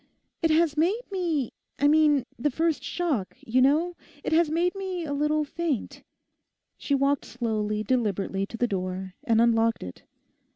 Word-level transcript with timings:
'It 0.41 0.49
has 0.49 0.75
made 0.75 0.99
me—I 1.11 1.87
mean 1.87 2.25
the 2.39 2.49
first 2.49 2.83
shock, 2.83 3.37
you 3.45 3.61
know—it 3.61 4.33
has 4.33 4.49
made 4.49 4.73
me 4.73 5.05
a 5.05 5.13
little 5.13 5.43
faint.' 5.45 6.01
She 6.75 6.95
walked 6.95 7.23
slowly, 7.25 7.83
deliberately 7.83 8.47
to 8.47 8.57
the 8.57 8.67
door, 8.67 9.13
and 9.25 9.39
unlocked 9.39 9.83
it. 9.83 10.01